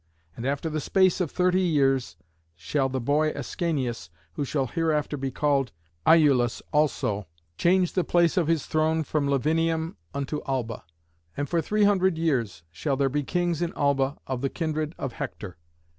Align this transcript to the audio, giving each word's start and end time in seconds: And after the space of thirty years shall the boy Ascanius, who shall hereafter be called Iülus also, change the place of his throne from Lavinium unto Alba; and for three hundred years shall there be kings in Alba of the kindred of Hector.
And 0.35 0.47
after 0.47 0.67
the 0.67 0.81
space 0.81 1.21
of 1.21 1.29
thirty 1.29 1.61
years 1.61 2.17
shall 2.55 2.89
the 2.89 2.99
boy 2.99 3.29
Ascanius, 3.35 4.09
who 4.33 4.43
shall 4.43 4.65
hereafter 4.65 5.15
be 5.15 5.29
called 5.29 5.73
Iülus 6.07 6.59
also, 6.71 7.27
change 7.55 7.93
the 7.93 8.03
place 8.03 8.35
of 8.35 8.47
his 8.47 8.65
throne 8.65 9.03
from 9.03 9.27
Lavinium 9.27 9.97
unto 10.11 10.41
Alba; 10.47 10.83
and 11.37 11.47
for 11.47 11.61
three 11.61 11.83
hundred 11.83 12.17
years 12.17 12.63
shall 12.71 12.97
there 12.97 13.09
be 13.09 13.21
kings 13.21 13.61
in 13.61 13.73
Alba 13.75 14.17
of 14.25 14.41
the 14.41 14.49
kindred 14.49 14.95
of 14.97 15.13
Hector. 15.13 15.57